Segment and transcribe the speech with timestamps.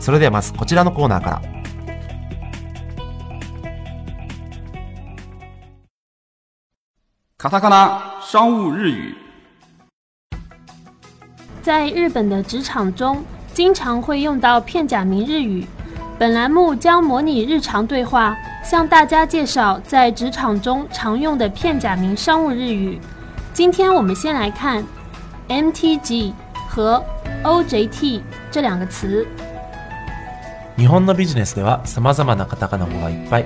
[0.00, 1.42] それではまずこちらのコーナーから。
[7.38, 9.14] 卡塔卡纳商务日语。
[11.62, 15.66] 在日本的职场中，经常会用到片假名日语。
[16.18, 23.00] 本栏目将模拟日常对话，向大家介绍在职场中常用的片假名商务日语。
[23.52, 24.84] 今天我们先来看
[25.48, 26.32] MTG
[26.68, 27.04] 和
[27.42, 29.26] OJT 这两个词。
[30.79, 33.45] 日本のビジネスでは様々なカタカナ語がいっぱい。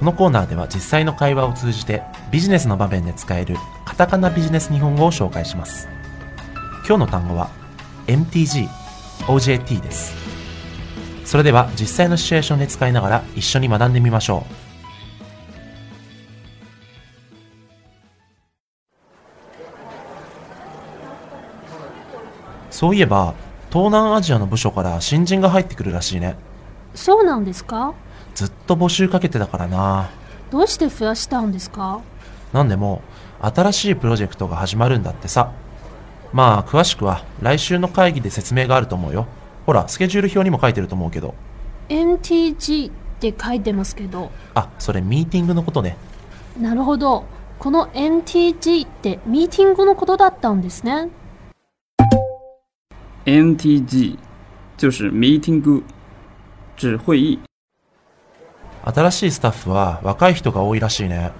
[0.00, 5.86] このコーナーでは実際の会話を通じてビジネスの場面で使えるカタカナビジネス日本語を紹介します。
[6.88, 7.50] 今日の単語は
[8.08, 8.66] MTG、
[9.28, 10.12] OJT です。
[11.24, 14.70] それでは実際のシチュエーションで使いながら一緒に学んでみましょう。
[22.72, 23.34] そういえば、
[23.70, 26.36] 東南アジアの部署から新人が入ってくるらしいね。
[26.94, 27.94] そうなんですか？
[28.34, 30.10] ずっと募集かけてたからな。
[30.50, 32.00] どうして増やしたんですか？
[32.52, 33.00] なんでも、
[33.40, 35.52] 新しいプロジェクトが始まるんだってさ。
[36.32, 39.26] まあ、詳しくは来週の会議で説明があると思うよ。
[39.66, 41.34] ほら、スケジュール表にも書いてると思うけど。
[41.88, 44.30] MTG って書いてますけど。
[44.54, 45.96] あ、それミーティングのことね。
[46.58, 47.24] なるほど。
[47.58, 51.08] この MTG ってミーティングのことだったんですね。
[53.26, 54.18] NTG
[54.78, 55.82] 就是 meeting，
[56.80, 57.40] 指会議。
[58.82, 61.32] 新しいスタッフは若い人が多いらしいね。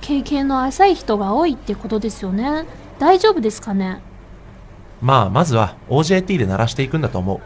[0.00, 2.66] 経験の浅い人が多いってことですよね。
[2.98, 4.00] 大丈夫ですかね？
[5.00, 7.40] まあ、まずは OJT で鳴らしていくんだと思う。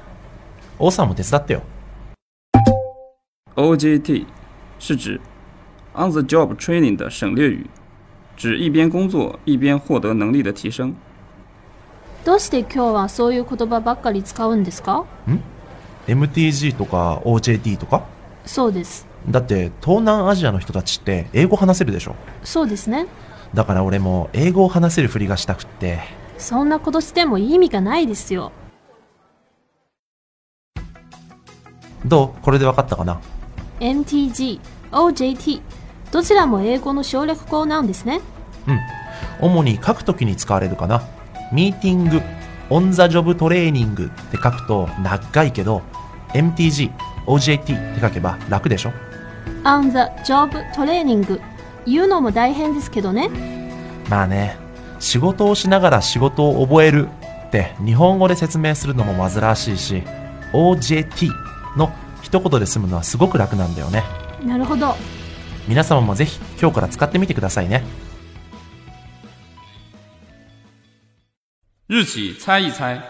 [0.79, 1.63] 王さんも手伝ってよ。
[3.55, 4.27] OJT
[4.79, 5.21] 是指
[5.95, 7.67] on the job training 的省略语，
[8.37, 10.95] 指一边工作一边获得能力的提升。
[12.29, 15.07] どうして今日はそういう言葉ばっかり使うんですか
[16.07, 18.05] ？MTG とか OJT とか？
[18.45, 19.07] そうです。
[19.31, 22.15] だって東南アジアの人たちって英語話せるでしょ？
[22.45, 23.07] そうですね。
[23.55, 26.01] だから俺も英語を話せるふりがしたくって。
[26.37, 28.53] そんなことしても意味がないですよ。
[32.05, 32.43] どう？
[32.43, 33.23] これで分かったかな
[33.81, 34.61] ？MTG、
[34.93, 35.63] OJT、
[36.13, 38.21] どちらも英語の省略語なんですね。
[38.67, 38.81] うん。
[39.41, 41.09] 主に書くときに使われるかな？
[41.53, 42.21] ミーティング
[42.71, 45.83] オンザジョブトレーニングって書くと長いけど
[46.35, 46.93] MTG、
[47.27, 48.93] OJT って書けば楽でしょ
[49.65, 49.99] ？on the
[50.31, 51.41] job training
[51.87, 53.31] 言うのも大変ですけどね。
[54.11, 54.57] まあね
[55.01, 57.09] 仕事をしながら仕事を覚える
[57.47, 60.03] って日本語で説明するのも煩わしいし
[60.53, 61.31] OJT
[61.77, 61.93] の
[62.23, 64.03] 一言で済むのはすごく楽なんだよね
[64.45, 64.95] なるほど。
[65.69, 67.85] 皆様もぜひ今日から使ってみてくださいね
[71.88, 73.02] 日企猜一猜。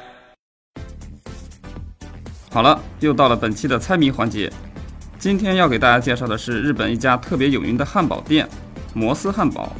[2.49, 4.51] 好了，又到了本期的猜谜环节。
[5.17, 8.47] 今天要给大家介绍的是日本一家特别有名的汉堡店——
[8.93, 9.71] 摩斯汉堡。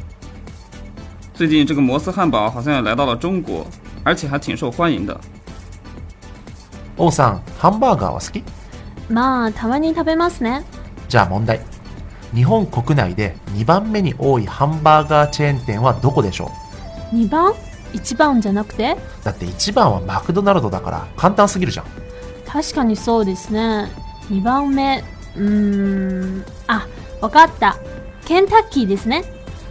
[1.34, 3.66] 最近这个摩斯汉堡好像也来到了中国，
[4.02, 5.20] 而且还挺受欢迎的。
[6.96, 8.42] 王さんハンバーガーは好き
[9.10, 10.62] まあ、たまに食べますね。
[11.08, 11.60] じゃあ問題
[12.32, 16.50] 日本国内で2番目に多いハンバーガーチェーン店はどこでしょ
[17.12, 17.52] 2番
[17.93, 18.97] ?1 番じゃなくて？
[19.21, 21.85] うだって1番はマクドナルドだから簡単すぎるじゃん
[22.47, 23.91] 確かにそうですね。
[24.29, 25.03] 2番目、
[25.35, 26.87] うーん、あ、
[27.21, 27.77] わかった。
[28.25, 29.23] ケンタッキーですね。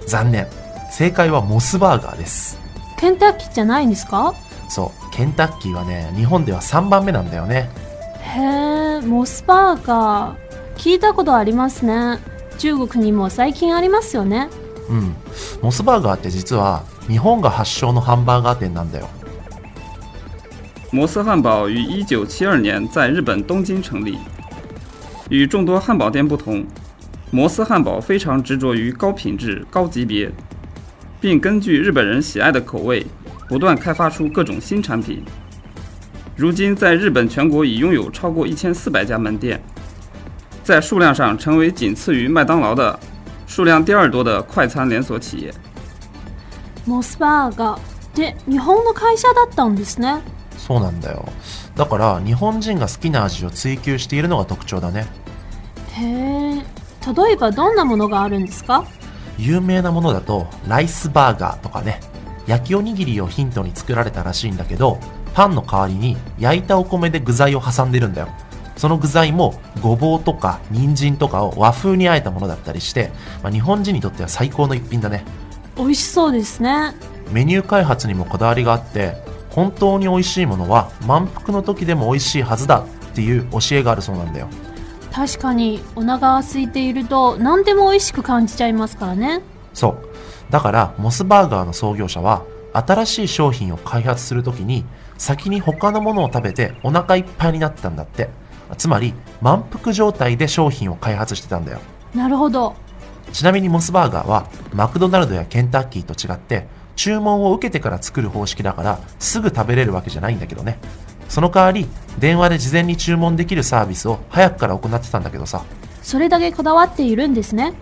[0.07, 0.47] 残念
[0.91, 2.59] 正解はモスバーガーです
[2.99, 4.35] ケンタッキーじゃないんですか？
[4.69, 7.71] そうケンタッキーはね日本では3番目なんだよね
[8.21, 10.77] へえ、モスバーガー。
[10.77, 12.19] 聞いたことありますね。
[12.59, 14.49] 中国にも最近ありますよね。
[14.90, 15.16] うん
[15.62, 19.08] モスバーガーって実は日本が発祥のハンバーガー店なんだよ
[20.92, 24.18] 摩斯汉堡于1972年在日本东京成立。
[25.30, 26.64] 与众多汉堡店不同，
[27.32, 30.30] 摩斯汉堡非常执着于高品质、高级别，
[31.20, 33.08] 并根据日本人喜爱的口味，
[33.48, 35.24] 不断开发出各种新产品。
[36.36, 39.60] 如今，在日本全国已拥有超过1400家门店，
[40.64, 43.00] 在数量上成为仅次于麦当劳的
[43.49, 45.53] 数量第二多的快餐连锁企业。
[46.87, 47.79] モスバーガー。
[47.79, 47.81] っ
[48.15, 50.21] て日本の会社だったんですね。
[50.57, 51.25] そうなんだよ。
[51.75, 55.07] だから日本人が好きな味を追求しているのが特徴だね。
[55.93, 56.55] へえ
[57.17, 58.85] 例えばどんなものがあるんですか？
[59.39, 62.01] 有名なものだとライスバーガーとかね。
[62.47, 64.99] 焼きおにぎりをヒントに作られたらしいんだけど
[65.35, 68.29] パンの代わりに焼いたお米で具材を挟んでるんだよ
[68.79, 73.11] その具材もごぼうとか人参とかを和風にあえたものだったりして、
[73.43, 75.25] まあ、日本人にとっては最高の一品だね。
[75.77, 76.95] 美味しそうですね。
[77.33, 79.17] メニュー開発にもこだわりがあって
[79.51, 84.49] 本当に美味しいものは満腹の時でも美味しいはずだっていう教えがあるそうなんだよ。
[85.13, 89.43] 確かにお腹が空いていると何でも美味しく感じちゃいますからね。
[89.75, 90.09] そう。
[90.51, 94.85] だからモスバーガーの創業者は新しい商品を開発するときに
[95.17, 98.29] 先に他のものを食べてお腹いっぱいになってたんだって
[98.77, 101.81] つまり満腹状態で商品を開発してたんだよ。
[102.15, 102.75] なるほど。
[103.33, 106.67] ちなみにモスバーガーはマクドナルドやケンタッキーと違って
[106.97, 110.79] 注文を受けてから作る方式だからすぐ食べれるわけじゃないんだけどね。
[111.29, 111.87] その代わり
[112.19, 115.63] 電話で事前に注文できるサービスを早くから行ってたんだけどさ。
[116.03, 117.75] それだけこだわっているんですね。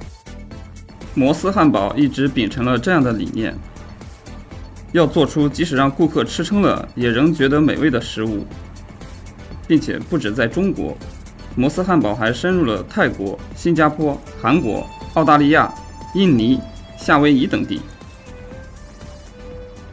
[1.15, 3.55] 摩斯汉堡一直秉承了这样的理念，
[4.93, 8.44] 要做出即使让顾客吃撑了也仍觉得美味的食物，
[9.66, 10.96] 并且不止在中国，
[11.56, 15.72] 摩斯汉堡还深入了泰国、新加坡、韩国、澳大利亚、
[16.14, 16.60] 印尼、
[16.98, 17.80] 夏威夷等地。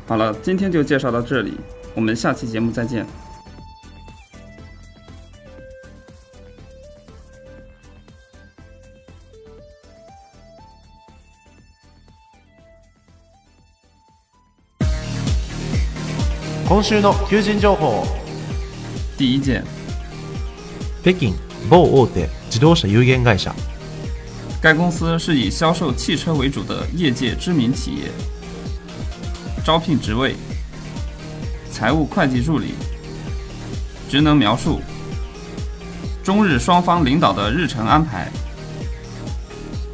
[0.06, 1.54] 好了，今天就介绍到这里，
[1.96, 3.06] 我们下期节目再见。
[16.66, 18.23] 今週の求人情報
[19.16, 19.64] 第一件，
[21.04, 21.34] 北京
[21.70, 23.54] 某大手自動車有限会社
[24.60, 28.10] 该公司是以销售汽车为主的业界知名企业。
[29.64, 30.36] 招聘职位：
[31.72, 32.74] 财务会计助理。
[34.10, 34.82] 职能描述：
[36.24, 38.32] 中日双方领导的日程安排。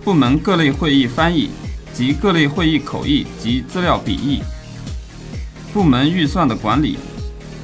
[0.04, 1.50] 部门各类会议翻译
[1.94, 4.42] 及各类会议口译及资料笔译。
[5.74, 6.98] 部门预算的管理。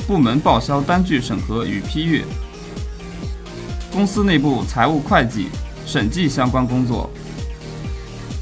[0.07, 2.23] 部门报销单据审核与批阅。
[3.91, 5.47] 公司内部财务会计。
[5.87, 7.07] 审计相关工作，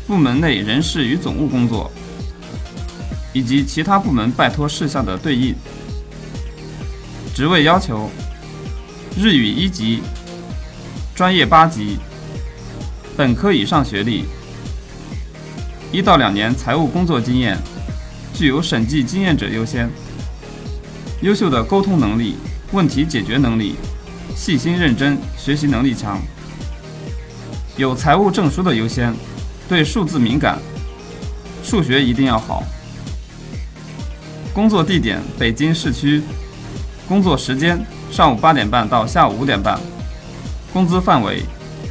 [0.08, 1.92] 部门内人事与总务工作，
[3.34, 5.54] 以及其他部门拜托事项的对应。
[7.36, 8.10] 职位要求：
[9.18, 10.02] 日语一级，
[11.14, 11.98] 专业八级，
[13.18, 14.24] 本科以上学历，
[15.92, 17.58] 一到两年财务工作经验，
[18.34, 19.92] 具有审计经验者优先。
[21.24, 22.36] 优秀的沟通能力、
[22.74, 23.76] 问题解决能力，
[24.36, 26.20] 细心认真，学习能力强。
[27.78, 29.16] 有财务证书的优先，
[29.70, 30.60] 对数字敏感，
[31.64, 32.62] 数学一定要好。
[34.54, 36.22] 工作地点北京市区，
[37.08, 37.82] 工作时间
[38.12, 39.80] 上午八点半到下午五点半，
[40.74, 41.44] 工资范围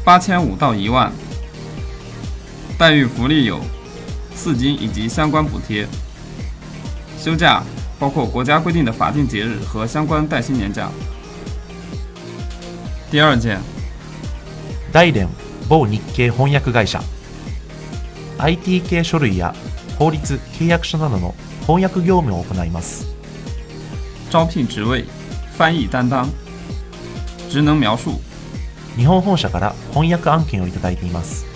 [0.05, 1.11] 八千五到一万，
[2.77, 3.59] 待遇福利有
[4.35, 5.89] 四金以及相关补贴，
[7.19, 7.63] 休假
[8.03, 10.91] 包括国家规定的法定节日和相关带薪年假。
[13.13, 13.61] 第二件，
[14.91, 15.29] 大連
[15.69, 17.01] 某日系翻訳会社。
[18.41, 19.55] IT 系書類や
[19.97, 21.33] 法律契約書などの
[21.65, 23.07] 翻訳業務を行います。
[24.33, 25.05] 招聘职位：
[25.57, 26.27] 翻译担当。
[27.49, 28.19] 职能描述：
[28.97, 31.47] 日本本社から翻訳案件をいただいています。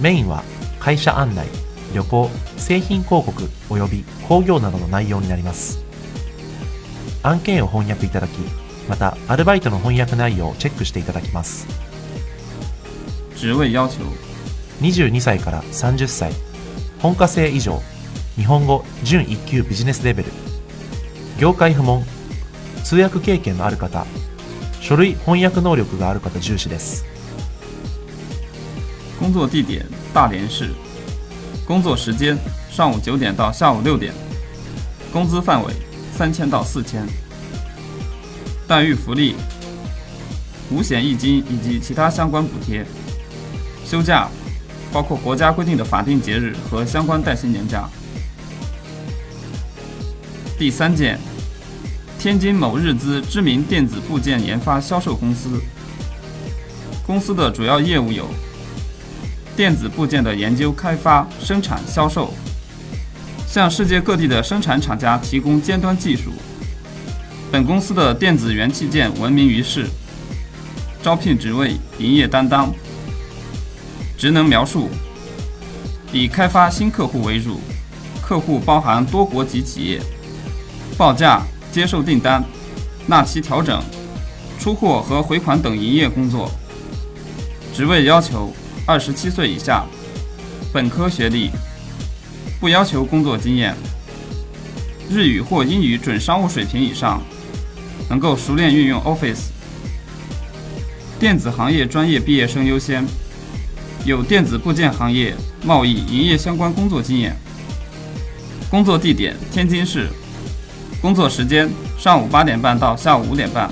[0.00, 0.42] メインは
[0.80, 1.46] 会社案内
[1.94, 5.83] 旅行製品広告及び工業などの内容になります
[7.24, 8.32] 案件を翻訳いただき
[8.88, 11.66] またアルバイトの翻訳内容をチェックしていただきます。
[13.34, 14.04] 职位要求
[14.80, 16.32] ：22歳から30歳。
[17.00, 17.82] 本科生以上。
[18.36, 20.32] 日本語準1級ビジネスレベル。
[21.38, 22.04] 業界不問
[22.82, 24.06] 通訳経験のある方。
[24.80, 27.06] 書類翻訳能力がある方重視です。
[29.18, 30.74] 工作地点大连市，
[31.66, 32.38] 工作时间
[32.70, 34.12] 上午九点到下午六点，
[35.10, 35.72] 工资范围
[36.16, 37.04] 三千到四千，
[38.68, 39.34] 待遇福利
[40.70, 42.86] 五险一金以及其他相关补贴，
[43.84, 44.28] 休假
[44.92, 47.88] 包括国家规定的法定节日和相关带薪年假。
[50.56, 51.18] 第三件，
[52.16, 55.60] 天津某日资知名电子部件研发销售公司，
[57.04, 58.24] 公司的主要业务有。
[59.56, 62.32] 电子部件的研究、开发、生产、销售，
[63.46, 66.32] 向世界各地的生产厂家提供尖端技术。
[67.52, 69.86] 本公司的电子元器件闻名于世。
[71.02, 72.72] 招聘职位：营业担当。
[74.16, 74.88] 职能描述：
[76.12, 77.60] 以开发新客户为主，
[78.22, 80.00] 客户包含多国籍企业，
[80.96, 82.42] 报价、接受订单，
[83.06, 83.82] 纳期调整、
[84.58, 86.50] 出货和回款等营业工作。
[87.74, 88.52] 职位要求
[88.86, 89.84] 二十七岁以下，
[90.72, 91.50] 本科学历，
[92.64, 93.74] 不要求工作经验，
[95.10, 97.22] 日语或英语准商务水平以上，
[98.08, 99.50] 能够熟练运用 Office。
[101.20, 103.06] 电子行业专业毕业生优先，
[104.06, 107.36] 有电子部件行业、贸易、营业相关工作经验。
[108.70, 110.08] 工作地点天津市，
[111.02, 113.70] 工作时间上午八点半到下午五点半，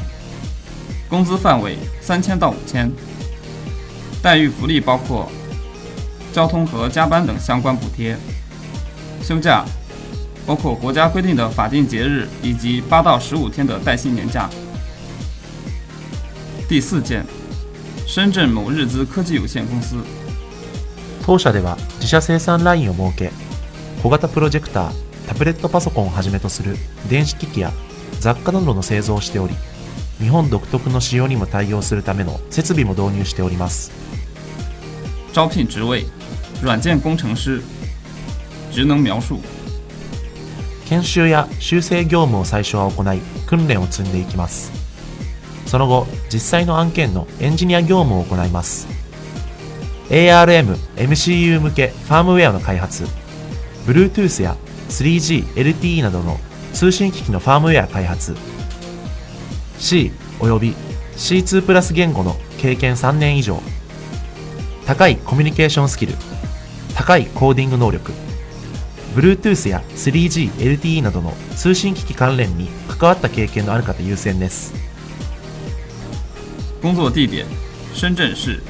[1.08, 2.92] 工资范围三千到五千。
[4.22, 5.32] 待遇福利包括
[6.30, 8.18] 交通和加班等相关补贴，
[9.21, 9.65] 休假
[10.45, 14.49] 包括国家规定的法定节日以及八到十五天的带薪年假。
[16.69, 17.25] 第四件，
[18.05, 19.95] 深圳某日资科技有限公司。
[21.25, 23.31] 当社では自社生産ラインを設け
[24.01, 24.91] 小型プロジェクター
[25.27, 26.77] タブレットパソコンをはじめとする
[27.09, 27.73] 電子機器や
[28.21, 29.53] 雑貨などの製造をしており
[30.19, 33.91] 日本独特の仕様にも対応するための設備も導入しております
[35.33, 36.05] 招聘职位：
[36.63, 37.61] 软件工程师。
[38.72, 39.38] 职能描述：
[40.88, 44.72] 研修や修正業務を最初は行い訓練を積んでいきます。
[45.66, 48.88] その後実際の案件のエンジニア業務を行います。
[50.08, 53.04] ARM、MCU 向けファームウェアの開発。
[53.86, 54.56] Bluetooth や
[54.88, 56.38] 3G、LTE などの
[56.72, 58.34] 通信機器のファームウェア開発。
[59.78, 60.74] C および
[61.16, 63.60] C2 プラス言語の経験3年以上。
[64.86, 66.14] 高いコミュニケーションスキル。
[66.94, 68.12] 高いコーディング能力。
[69.14, 74.72] Bluetooth や 3G、LTE などの通信機器関連に関わった経験のある方優先です
[76.82, 77.46] 工作地点：
[77.94, 78.60] 深圳市。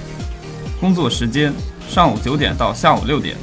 [0.78, 1.54] 工作时间：
[1.88, 3.37] 上午九点到下午六点。